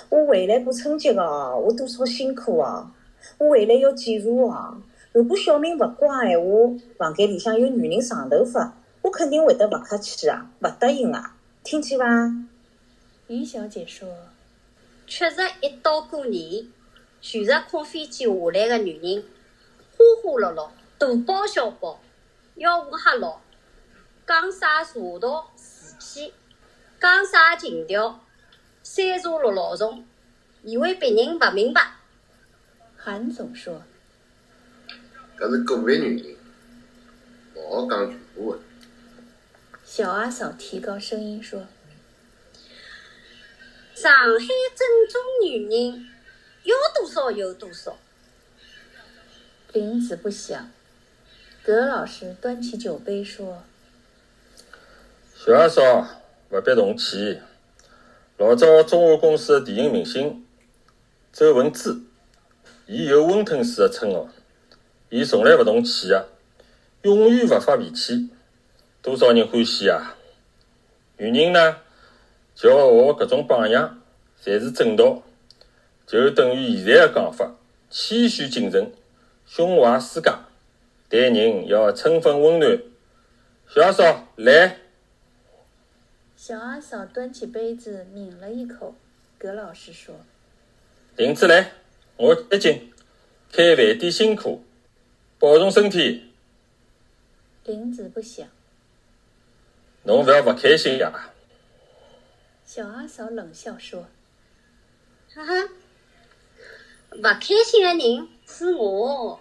[0.09, 2.91] 我回来过春节哦，我多少辛苦哦，
[3.37, 4.79] 我回来要检查哦。
[5.13, 6.49] 如果小明勿乖闲话，
[6.97, 12.07] 房间里向有女人长头发。”我肯定会得勿客气啊，勿答应啊，听见伐？
[13.27, 14.07] 于小姐说
[15.07, 16.67] 确实，一到过年，
[17.23, 19.25] 全是空飞机下来的女人，
[19.97, 20.63] 花花绿绿，
[20.99, 22.01] 大包小包，
[22.57, 23.41] 吆喝吓牢，
[24.27, 26.35] 讲啥茶道瓷器，
[27.01, 28.21] 讲啥情调，
[28.83, 30.05] 三茶六老虫，
[30.63, 31.93] 以为别人不明白。
[32.97, 33.83] 韩总说
[35.39, 36.37] 搿是个别女人，
[37.55, 38.61] 勿好讲全部的。
[39.83, 41.67] 小阿嫂提高声音说
[44.05, 44.39] 上海
[44.77, 46.07] 正宗女人，
[46.65, 47.97] 要多少有多少。
[49.73, 50.71] 林子不想。
[51.63, 53.65] 葛老师端起酒杯说
[55.35, 56.07] 小阿嫂，
[56.51, 57.41] 勿必动气。
[58.37, 60.47] 老早中华公司的电影明星
[61.33, 62.03] 周文珠，
[62.87, 64.29] 伊有温吞水的称号，
[65.09, 66.29] 伊从来勿动气个，
[67.01, 68.29] 永远勿发脾气，
[69.01, 70.15] 多少人欢喜啊！
[71.17, 71.79] 女人呢，
[72.55, 74.01] 就要学搿种榜样，
[74.41, 75.23] 才是正道。
[76.07, 77.55] 就等于现在的讲法，
[77.91, 78.93] 谦虚谨慎，
[79.47, 80.31] 胸怀世界，
[81.09, 82.79] 待人要春风温暖。
[83.69, 84.79] 小阿嫂，来。
[86.37, 88.95] 小阿嫂端起杯子抿了一口。
[89.39, 90.15] 葛老师说
[91.17, 91.73] 林子来，
[92.17, 92.93] 我接紧，
[93.53, 94.63] 开饭店辛苦，
[95.39, 96.33] 保重身体。
[97.65, 98.47] 林子不想。
[100.05, 101.31] 侬勿要勿开心呀！
[102.75, 104.05] 小阿嫂冷笑说。
[105.33, 105.69] 哈哈，
[107.13, 109.41] 勿开心的人是我，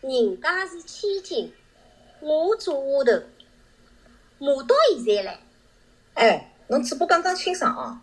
[0.00, 1.52] 人家是千金，
[2.20, 3.22] 我做丫头，
[4.38, 5.38] 骂到现在嘞。
[6.14, 7.98] 哎，侬嘴巴讲讲清爽哦。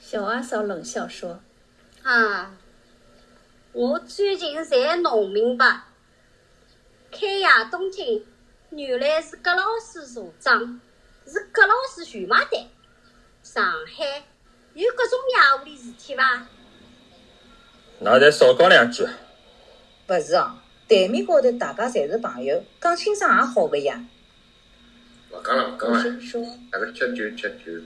[0.00, 1.40] 小阿嫂冷笑说。
[2.04, 2.56] 啊，
[3.72, 5.80] 我最近才弄明白，
[7.10, 8.24] 开亚东京
[8.70, 10.80] 原来是葛老师所长，
[11.26, 12.64] 是葛老师全买单。
[13.44, 14.24] 上海
[14.72, 16.46] 有各种野狐狸事体伐？
[18.02, 19.06] 㑚再少讲两句。
[20.08, 20.56] 勿是哦，
[20.88, 24.02] 台面高头大家侪是朋友，讲清爽也好个呀。
[25.30, 27.84] 勿讲了，勿讲护了，生说大家吃酒吃酒。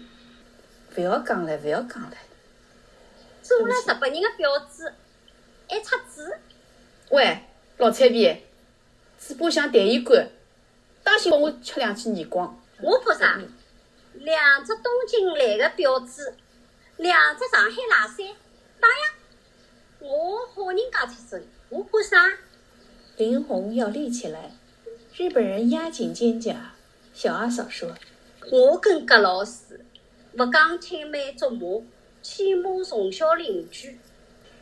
[0.97, 2.17] 勿要讲了，勿要讲了。
[3.43, 4.95] 做了日本人的婊子，
[5.69, 6.25] 还插嘴。
[7.11, 7.41] 喂，
[7.79, 8.33] 老彩皮，
[9.19, 10.31] 嘴巴像痰盂罐，
[11.03, 12.57] 当心帮我吃两记耳光。
[12.81, 13.41] 我怕啥？
[14.29, 16.35] 两只东京来的婊子，
[16.99, 18.27] 两只上海垃圾，
[18.79, 19.15] 打呀！
[20.01, 22.31] 我好人家出身，我怕啥？
[23.17, 24.51] 林红要立起来，
[25.17, 26.55] 日本人压紧肩胛。
[27.15, 27.95] 小阿嫂说
[28.53, 29.81] 我跟葛老师
[30.37, 31.83] 不讲青梅竹马，
[32.21, 33.99] 起码从小邻居。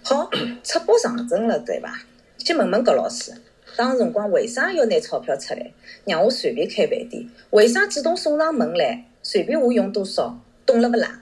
[0.04, 0.30] 好，
[0.62, 2.02] 出把长针了，对伐？
[2.38, 3.32] 去问问葛老师，
[3.74, 5.72] 当辰光为啥要拿钞票出来，
[6.04, 7.28] 让我随便开饭店？
[7.50, 9.04] 为啥主动送上门来？
[9.28, 11.20] 随便我用多少，懂了勿啦？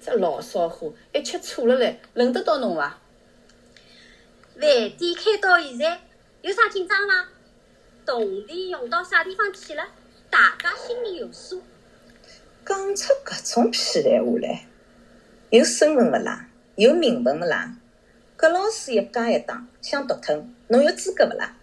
[0.00, 3.00] 这老骚货，还吃醋了嘞，轮得到侬伐？
[4.54, 6.00] 饭店开到现在
[6.40, 7.30] 有啥紧张伐？
[8.06, 9.88] 动力用到啥地方去了？
[10.30, 11.60] 大家心里有数。
[12.64, 14.64] 讲出搿种屁闲话来，
[15.50, 16.48] 有身份勿啦？
[16.76, 17.74] 有名分勿啦？
[18.38, 21.56] 搿老师一家一档，想独吞，侬有资格勿啦？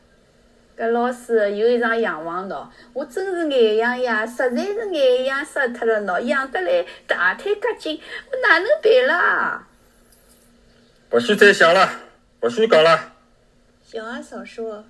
[0.77, 9.67] 搿老师有一场洋房喏，我真是眼痒呀，实在是眼痒死脱了喏，痒得来大腿夹紧，我哪能办啦？
[11.11, 11.89] 勿许再想了，
[12.41, 13.13] 勿许讲了。
[13.85, 14.83] 小阿嫂说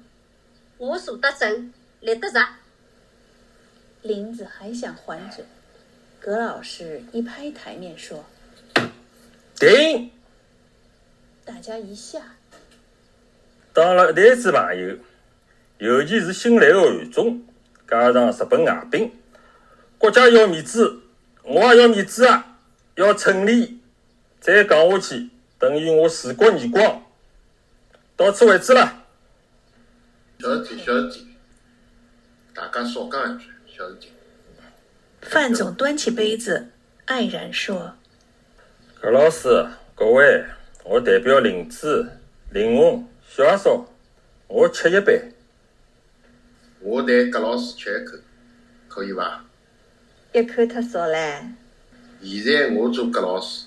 [0.77, 2.39] 我数得准，立得直。
[4.01, 5.45] 林子还想还嘴，
[6.19, 8.25] 葛老师一拍台面说
[9.59, 10.09] 停！
[11.43, 12.19] 大家一下。
[13.71, 14.95] 当了一代子朋友，
[15.77, 17.41] 尤其是新来的韩总，
[17.87, 19.11] 加上日本外宾，
[19.97, 21.01] 国家要面子，
[21.43, 22.57] 我也要面子啊！
[22.95, 23.81] 要称礼，
[24.39, 27.03] 再讲下去等于我自国耳光。
[28.15, 29.03] 到此为止了。
[30.39, 31.27] 小事体，小事体，
[32.53, 34.13] 大家少讲一句，小事体。
[35.23, 36.69] 范总端起杯子，
[37.07, 37.93] 黯然说
[39.01, 40.45] 葛老师，各位，
[40.85, 42.07] 我代表林子、
[42.51, 43.85] 林红、小阿嫂，
[44.47, 45.21] 我吃一杯。
[46.87, 48.15] 我代葛老师吃一口，
[48.87, 49.43] 可以伐？
[50.33, 51.41] 一口太少唻。
[52.21, 53.65] 现在我做葛老师，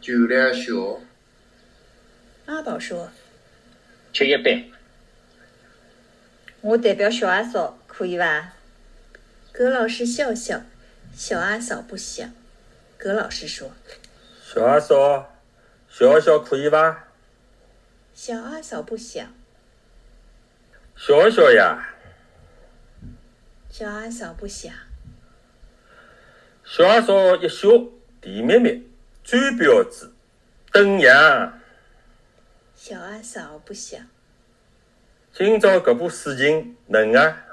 [0.00, 1.00] 酒量小，
[2.46, 3.10] 阿宝说
[4.12, 4.70] 吃一杯。
[6.60, 8.52] 我代表小阿嫂，可以伐？
[9.50, 10.62] 葛老师笑笑，
[11.12, 12.32] 小阿嫂不想。
[12.96, 13.72] 葛老师说
[14.44, 15.36] 小阿嫂，
[15.88, 17.08] 小小可以伐？
[18.14, 19.26] 小阿嫂不想。
[20.96, 21.96] 小小呀，
[23.72, 24.74] 小阿嫂不想。
[26.64, 27.68] 小阿嫂一笑，
[28.20, 28.90] 甜蜜蜜，
[29.22, 30.10] 最标致，
[30.72, 31.60] 等样。
[32.74, 34.00] 小阿嫂不想。
[35.32, 37.44] 今朝搿把水芹嫩啊，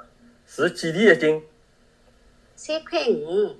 [0.48, 1.44] 是几钿一斤？
[2.56, 3.56] 三块五。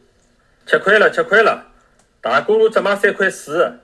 [0.66, 1.72] 吃亏了，吃亏了，
[2.20, 3.80] 大公路只卖三块四。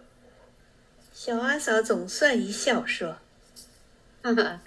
[1.13, 3.17] 小阿嫂总算一笑说
[4.23, 4.61] 瞎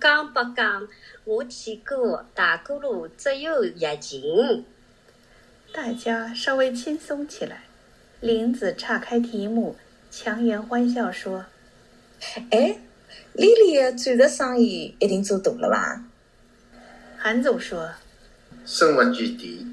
[0.00, 0.86] 讲八讲，
[1.24, 4.64] 我去过大沽路只有一斤。
[5.72, 7.64] 大家稍微轻松起来。
[8.20, 9.74] 林子岔开题目，
[10.08, 11.46] 强颜欢笑说
[12.50, 12.78] 哎，
[13.32, 16.04] 丽丽的钻石生意一定做大了吧？
[17.18, 17.90] 韩总说
[18.64, 19.66] 深不见底，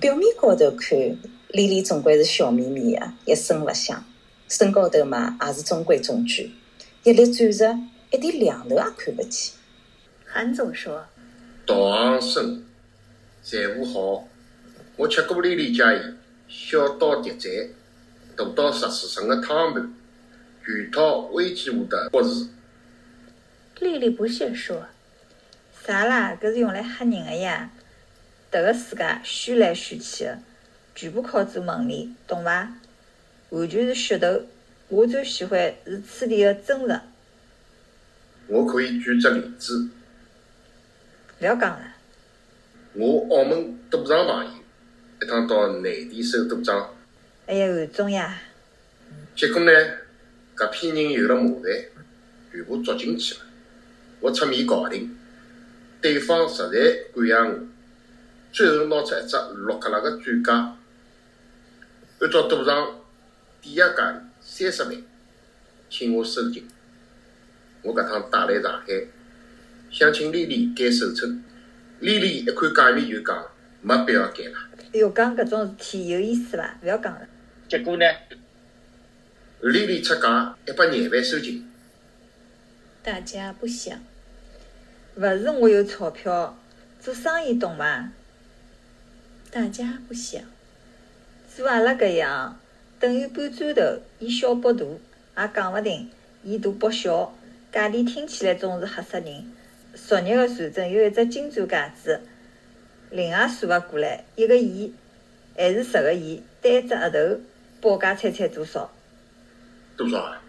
[0.00, 0.98] 表面高头看，
[1.50, 4.04] 丽丽总归是笑眯眯的，一声勿响。
[4.48, 6.52] 身高头嘛，也是中规中矩。
[7.04, 7.78] 一粒钻石，
[8.14, 9.54] 一点两头也看不起。
[10.24, 11.04] 韩总说
[11.66, 12.64] 道行深，
[13.42, 14.28] 财务好。
[14.96, 16.16] 我吃过丽丽家宴，
[16.48, 17.48] 小到碟菜，
[18.36, 19.92] 大到十四层的汤盘，
[20.64, 22.46] 全套微机化的博士。
[23.80, 24.86] 丽丽不屑说
[25.84, 26.38] 啥啦？
[26.40, 27.72] 搿是用来吓人的呀！
[28.52, 30.38] 迭个世界虚来虚去的，
[30.94, 32.72] 全部靠做门面，懂伐？
[33.50, 34.44] 完全是噱头。
[34.88, 37.00] 我最喜欢是此地的真实。
[38.46, 39.88] 我可以举只例子，
[41.40, 41.94] 勿要讲了，
[42.92, 44.50] 我澳门赌场朋友
[45.22, 46.94] 一趟到内地收赌场，
[47.46, 48.38] 哎呀，韩总呀，
[49.34, 49.72] 结果呢，
[50.54, 51.62] 搿批人有了麻烦，
[52.52, 53.40] 全部捉进去了。
[54.20, 55.16] 我出面搞定，
[56.02, 56.78] 对方实在
[57.14, 57.66] 感谢我，
[58.52, 60.50] 最后拿出一只六克拉的钻戒，
[62.20, 63.00] 按照赌场
[63.62, 65.02] 抵押价三十万，
[65.88, 66.68] 请我收紧。
[67.84, 69.06] 我搿趟带来上海，
[69.90, 71.28] 想请丽丽改手册。
[72.00, 73.46] 丽丽一看价钿就讲
[73.82, 74.58] 没必要改了。
[74.94, 76.78] 哎哟，讲搿种事体有意思伐？
[76.82, 77.28] 勿要讲了。
[77.68, 78.04] 结果呢？
[79.60, 81.68] 丽丽出价一百廿万收进，
[83.02, 83.98] 大家不想。
[85.16, 86.58] 勿是我有钞票，
[86.98, 88.10] 做生意懂伐？
[89.50, 90.42] 大家不想。
[91.54, 92.58] 做阿拉搿样，
[92.98, 93.82] 等于搬砖头，
[94.18, 96.10] 以小博大，也讲勿定
[96.42, 97.36] 以大博小。
[97.74, 99.52] 价钿听起来总是吓死人。
[99.96, 102.20] 昨日个传真有一只金钻戒指，
[103.10, 104.94] 另也算勿过来，一个亿，
[105.56, 107.40] 还是十个亿，单只额头，
[107.80, 108.94] 报价猜猜多少？
[109.96, 110.40] 多少啊？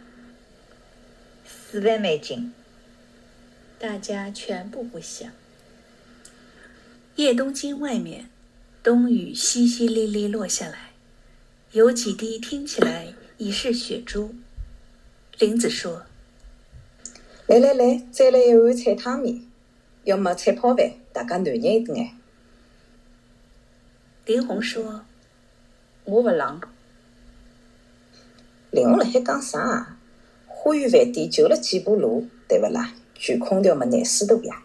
[1.44, 2.54] 四万美金。
[3.80, 5.32] 大家全部不想。
[7.16, 8.30] 夜东京外面，
[8.84, 10.92] 冬雨淅淅沥沥落下来，
[11.72, 14.36] 有几滴听起来已是血珠。
[15.40, 16.06] 林子说
[17.48, 19.40] 来来来，再来一碗菜汤面，
[20.04, 22.18] 要么菜泡饭，大家男人一点眼。
[24.26, 25.06] ：“林红说
[26.06, 26.60] 我不冷。
[28.72, 29.98] 林红辣海讲啥啊？
[30.48, 32.94] 花园饭店就了几步路，对勿啦？
[33.14, 34.64] 全空调么廿四度呀。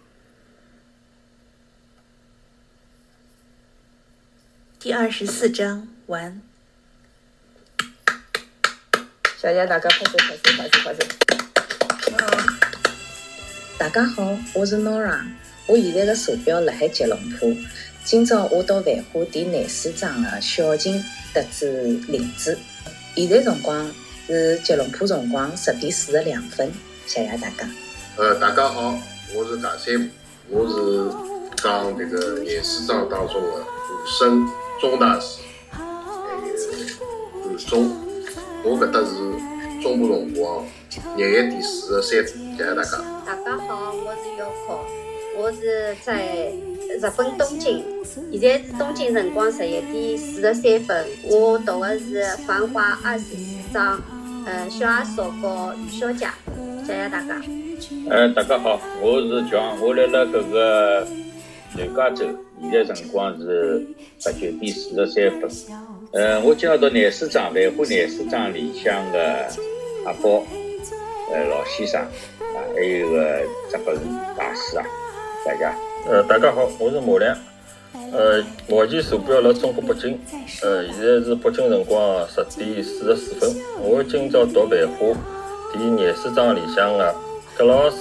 [4.79, 6.41] 第二十四章完。
[9.37, 12.60] 谢谢大家拍手拍手拍手拍手。
[13.81, 15.23] 大家好，我是 Nora，
[15.67, 17.51] 我现在的坐标辣海吉隆坡。
[18.05, 21.03] 今朝我到繁花店廿四张的小晴
[21.33, 22.59] 得知荔枝。
[23.15, 23.91] 现在辰光
[24.27, 26.71] 是吉隆坡辰光十点四十两分，
[27.07, 27.67] 谢谢大家。
[28.19, 29.01] 呃，大家好，
[29.35, 29.95] 我是大三
[30.51, 34.47] 五，我是讲这个廿四章当中的武生
[34.79, 35.39] 钟大师，
[35.71, 35.89] 还有
[37.49, 37.97] 韩松，
[38.63, 40.67] 我搿搭是中部辰光
[41.17, 42.99] 廿一点四十三分，谢谢大家。
[43.25, 44.85] 大家好，我是姚考，
[45.37, 46.51] 我是在
[46.89, 47.85] 日本东京，
[48.33, 51.07] 现在是东京辰光十一点四十三分。
[51.29, 54.03] 我读的是《繁花》二十四章，
[54.45, 56.27] 呃，小阿嫂和余小姐，
[56.85, 57.41] 谢谢大家。
[58.09, 61.07] 呃，大家好，我是强，我辣辣搿个
[61.77, 62.27] 南加州，
[62.61, 63.87] 现在辰光是
[64.19, 65.49] 十九点四十三分。
[66.13, 69.47] 呃，我今朝到廿四章《繁花》廿四章里向的
[70.05, 70.45] 阿宝，
[71.33, 73.97] 呃，老先生啊，还有个日本
[74.37, 74.85] 大师啊，
[75.47, 75.73] 大家。
[76.09, 77.37] 呃，大家好，我是马亮。
[78.13, 80.19] 呃，目前坐标辣中国北京。
[80.63, 83.49] 呃，现在是北京辰光十点四十四分。
[83.81, 85.07] 我今朝读《繁花》
[85.73, 87.15] 第廿四章里向的
[87.57, 87.97] 葛老师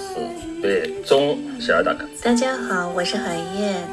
[0.60, 2.00] 范中，谢谢大家。
[2.24, 3.88] 大家好，我是海燕，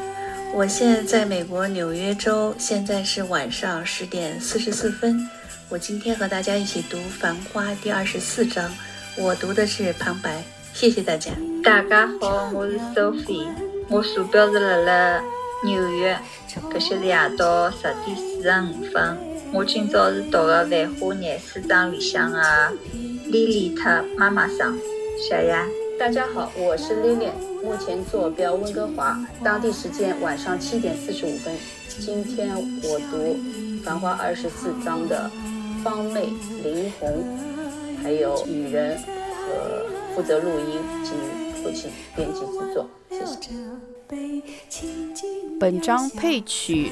[0.52, 5.30] 我现在在美国纽约州，现在是晚上十点四十四分。
[5.70, 8.74] 我今天和大家一起读《繁花》第二十四章，
[9.20, 10.44] 我读的是旁白，
[10.74, 11.32] 谢谢大家。
[11.64, 13.48] 大家好，我是 Sophie，
[13.90, 15.24] 我鼠标是辣辣
[15.64, 16.16] 纽约，
[16.72, 19.18] 搿些是夜到十点四十五分。
[19.52, 22.72] 我今朝是读的《繁花》廿四章里向的
[23.26, 24.78] 莉莉特妈妈桑，
[25.18, 25.58] 谢谢。
[26.00, 31.56] 大家好，我是 Lilian，目前坐标温哥华，当地时间晚上七点四十五分。
[31.88, 33.18] 今天我读
[33.84, 35.28] 《繁花》二十四章的
[35.84, 36.30] 方妹、
[36.64, 37.26] 林红，
[38.02, 39.86] 还有女人和
[40.16, 41.12] 负责录音及
[41.64, 43.50] 后期编辑制作，谢谢。
[45.60, 46.92] 本章配曲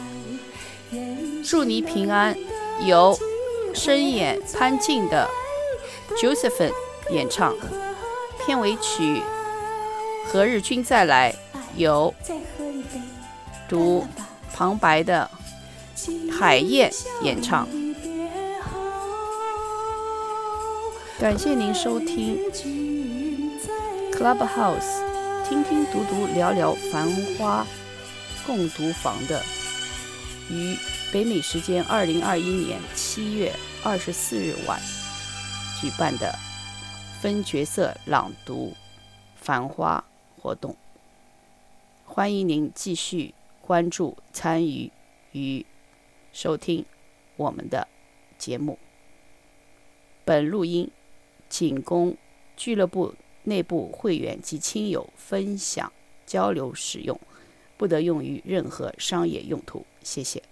[1.49, 2.35] 《祝你平安》
[2.85, 3.17] 由
[3.73, 5.29] 声演潘静的
[6.17, 6.73] Josephine
[7.11, 7.55] 演唱，
[8.45, 9.17] 片尾曲
[10.25, 11.31] 《何日君再来》
[11.77, 12.13] 由
[13.69, 14.05] 读
[14.53, 15.29] 旁白的
[16.31, 16.91] 海燕
[17.21, 17.67] 演唱。
[21.17, 22.37] 感谢您收听
[24.11, 25.01] Clubhouse，
[25.47, 27.65] 听听读读聊聊繁花
[28.45, 29.41] 共读房的
[30.51, 30.75] 于
[31.13, 34.77] 北美时间二零二一年七月二十四日晚
[35.79, 36.35] 举办的
[37.21, 38.73] 分角色朗读
[39.37, 40.03] 《繁花》
[40.41, 40.75] 活动，
[42.05, 44.91] 欢迎您继续关注、参与
[45.31, 45.65] 与
[46.33, 46.85] 收听
[47.37, 47.87] 我们的
[48.37, 48.77] 节目。
[50.25, 50.91] 本录音
[51.57, 52.17] 仅供
[52.57, 55.89] 俱乐部内部会员及亲友分享
[56.25, 57.17] 交流使用，
[57.77, 59.85] 不得用于任何商业用途。
[60.03, 60.43] 谢谢。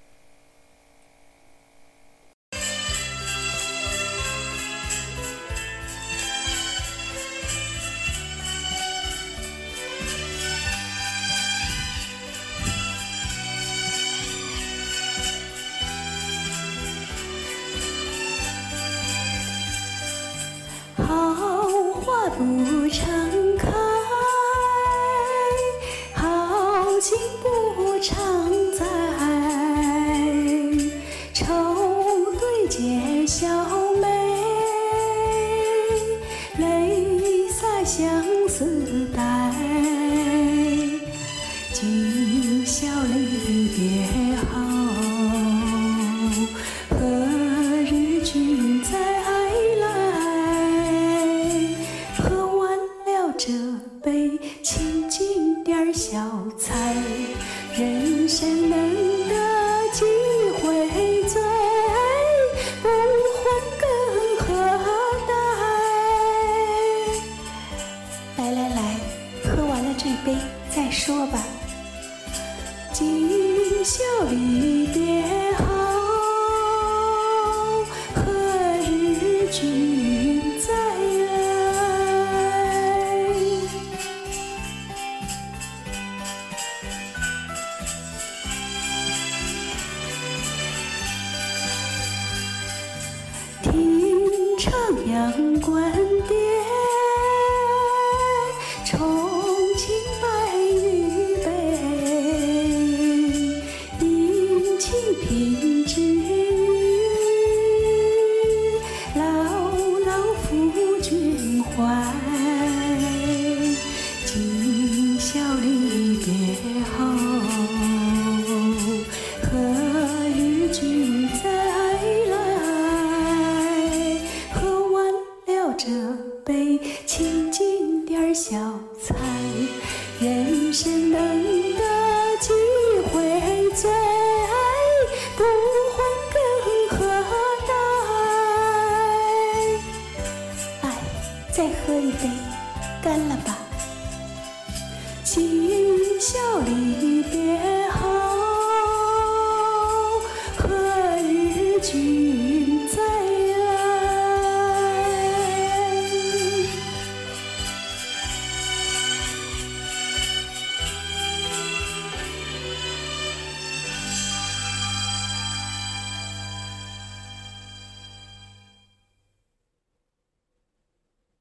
[22.36, 23.06] 不常
[23.58, 23.70] 开，
[26.14, 28.18] 好景不常
[95.14, 96.03] 阳关。